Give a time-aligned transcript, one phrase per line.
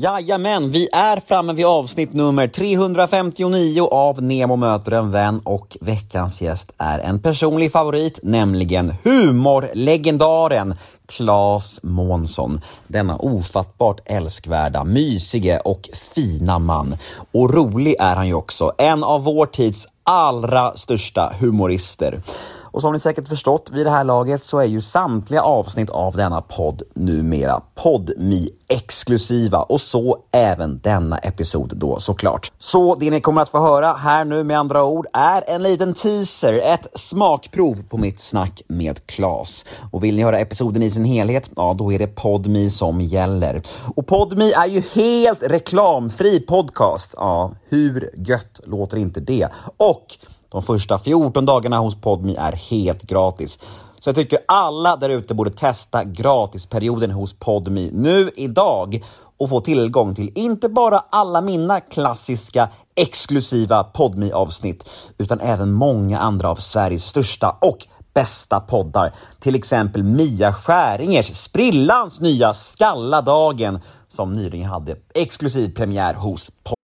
[0.00, 6.42] Jajamän, vi är framme vid avsnitt nummer 359 av Nemo möter en vän och veckans
[6.42, 10.74] gäst är en personlig favorit, nämligen humorlegendaren
[11.16, 12.60] Claes Månsson.
[12.86, 16.96] Denna ofattbart älskvärda, mysige och fina man.
[17.32, 18.72] Och rolig är han ju också.
[18.78, 22.22] En av vår tids allra största humorister.
[22.70, 26.16] Och som ni säkert förstått vid det här laget så är ju samtliga avsnitt av
[26.16, 32.52] denna podd numera podmi exklusiva och så även denna episod då såklart.
[32.58, 35.94] Så det ni kommer att få höra här nu med andra ord är en liten
[35.94, 39.64] teaser, ett smakprov på mitt snack med Klas.
[39.90, 43.62] Och vill ni höra episoden i sin helhet, ja då är det Podmi som gäller.
[43.96, 47.14] Och Podmi är ju helt reklamfri podcast.
[47.16, 49.48] Ja, hur gött låter inte det?
[49.76, 50.16] Och och
[50.48, 53.58] de första 14 dagarna hos Podmi är helt gratis.
[54.00, 59.04] Så jag tycker alla där ute borde testa gratisperioden hos Podmi nu idag
[59.38, 66.18] och få tillgång till inte bara alla mina klassiska exklusiva podmi avsnitt utan även många
[66.18, 69.14] andra av Sveriges största och bästa poddar.
[69.40, 76.87] Till exempel Mia Skäringers sprillans nya Skalladagen som nyligen hade exklusiv premiär hos Podmi.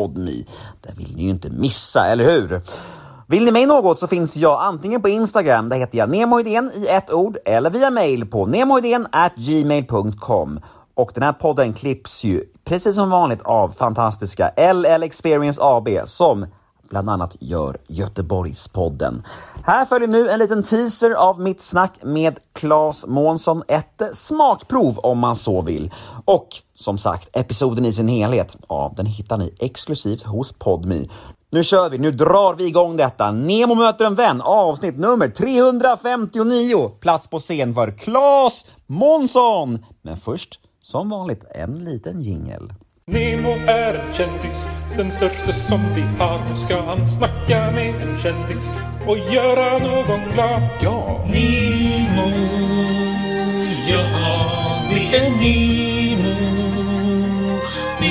[0.00, 0.46] Podmi.
[0.80, 2.62] Det vill ni ju inte missa, eller hur?
[3.26, 6.86] Vill ni mig något så finns jag antingen på Instagram, där heter jag nemoidén i
[6.86, 9.06] ett ord, eller via mail på nemoidén
[9.36, 10.60] gmail.com.
[10.94, 16.46] Och den här podden klipps ju precis som vanligt av fantastiska LL Experience AB som
[16.90, 19.22] bland annat gör Göteborgspodden.
[19.64, 25.18] Här följer nu en liten teaser av mitt snack med Claes Månsson, ett smakprov om
[25.18, 25.94] man så vill.
[26.24, 26.48] Och
[26.80, 31.08] som sagt, episoden i sin helhet, ja, den hittar ni exklusivt hos Podmi.
[31.52, 33.30] Nu kör vi, nu drar vi igång detta.
[33.30, 36.88] Nemo möter en vän, avsnitt nummer 359.
[37.00, 39.84] Plats på scen för Claes Månsson.
[40.02, 42.72] Men först, som vanligt, en liten jingel.
[43.06, 46.38] Nemo är en kändis, den största som vi har.
[46.50, 48.70] Nu ska han snacka med en kändis
[49.06, 50.62] och göra någon glad.
[50.82, 51.24] Ja!
[51.26, 52.30] Nemo,
[53.88, 54.10] ja
[54.90, 55.89] det är Nemo.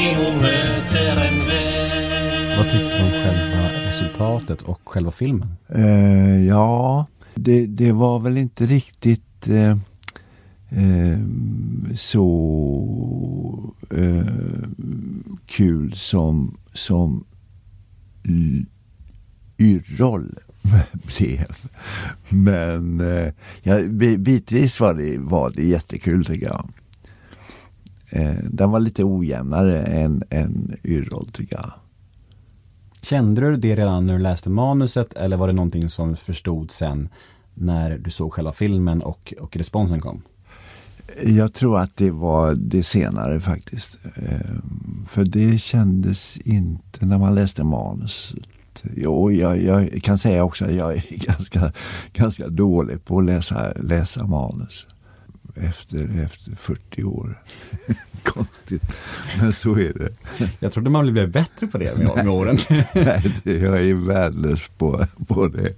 [0.10, 2.58] Nemo möter en vän.
[2.58, 5.48] Vad tyckte du om själva resultatet och själva filmen?
[5.70, 7.06] Eh, ja,
[7.36, 9.70] det, det var väl inte riktigt eh,
[10.70, 11.20] eh,
[11.96, 14.28] så eh,
[15.46, 17.24] kul som, som
[18.28, 18.66] L-
[19.60, 20.36] Yrrol
[21.18, 21.56] blev.
[22.30, 23.34] Men eh,
[23.64, 26.70] ja, bi- bitvis var det, var det jättekul tycker jag.
[28.12, 31.72] Eh, den var lite ojämnare än, än Yrrol tycker jag.
[33.02, 36.72] Kände du det redan när du läste manuset eller var det någonting som du förstod
[36.72, 37.10] sen
[37.54, 40.22] när du såg själva filmen och, och responsen kom?
[41.26, 43.98] Jag tror att det var det senare faktiskt.
[44.16, 44.40] Eh,
[45.08, 48.36] För det kändes inte när man läste manus.
[48.96, 51.72] Jo, jag, jag kan säga också att jag är ganska,
[52.14, 54.86] ganska dålig på att läsa, läsa manus.
[55.62, 57.40] Efter, efter 40 år.
[58.24, 58.84] Konstigt,
[59.40, 60.10] men så är det.
[60.60, 62.58] Jag trodde man blev bättre på det med, med åren.
[62.94, 65.74] Nej, jag är värdelös på, på det.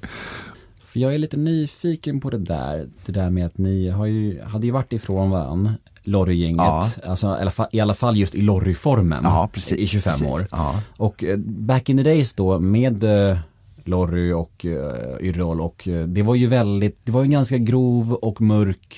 [0.83, 4.42] För jag är lite nyfiken på det där, det där med att ni har ju,
[4.42, 5.72] hade ju varit ifrån varann,
[6.04, 6.89] Lorry-gänget, Ja.
[7.06, 10.28] alltså i alla, fall, i alla fall just i Lorry-formen Ja, precis, i 25 precis,
[10.28, 10.42] år.
[10.51, 10.81] ja.
[10.98, 13.38] Och eh, back in the days då med eh,
[13.83, 14.78] Lorry och uh,
[15.22, 18.98] Yrrol och det var ju väldigt, det var ju en ganska grov och mörk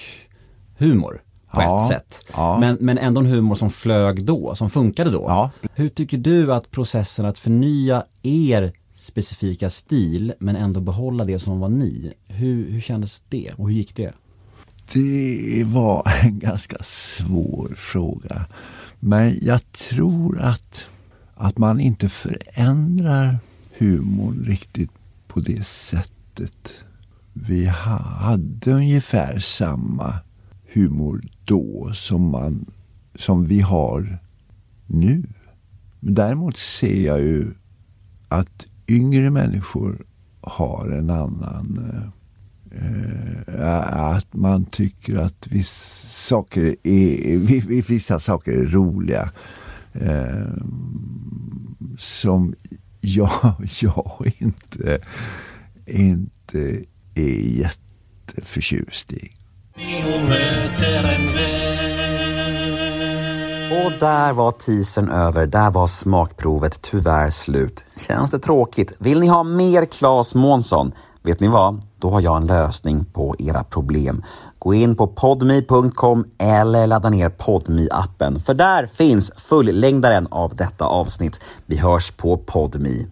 [0.78, 1.22] humor
[1.52, 2.20] på Ja, ett sätt.
[2.34, 2.58] ja.
[2.60, 5.24] Men, men ändå en humor som flög då, som funkade då.
[5.28, 5.52] Ja.
[5.76, 11.60] Hur tycker du att processen att förnya er specifika stil men ändå behålla det som
[11.60, 14.14] var ni, hur, hur kändes det och hur gick det?
[14.94, 18.46] Det var en ganska svår fråga.
[19.00, 20.86] Men jag tror att,
[21.36, 23.38] att man inte förändrar
[23.78, 24.92] humorn riktigt
[25.28, 26.74] på det sättet.
[27.34, 30.14] Vi hade ungefär samma
[30.74, 32.66] humor då som, man,
[33.16, 34.18] som vi har
[34.88, 35.24] nu.
[36.00, 37.54] Däremot ser jag ju
[38.28, 40.06] att yngre människor
[40.42, 41.80] har en annan
[42.72, 49.32] eh, eh att man tycker att vissa saker är, vissa saker är roliga.
[49.94, 50.54] Eh,
[51.98, 52.56] som
[53.00, 53.30] jag,
[53.82, 55.00] jag inte,
[55.86, 56.84] inte
[57.16, 59.43] är jätteförtjust i.
[63.86, 67.86] Och där var teasern över, där var smakprovet tyvärr slut.
[68.08, 68.94] Känns det tråkigt?
[69.00, 70.92] Vill ni ha mer Claes Månsson?
[71.22, 71.82] Vet ni vad?
[72.00, 74.24] Då har jag en lösning på era problem.
[74.60, 80.86] Gå in på podme.com eller ladda ner podme appen för där finns fullängdaren av detta
[80.86, 81.40] avsnitt.
[81.66, 83.06] Vi hörs på podme.